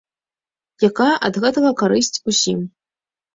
Якая 0.89 1.09
ад 1.29 1.37
гэтага 1.43 1.69
карысць 1.83 2.21
усім? 2.35 2.59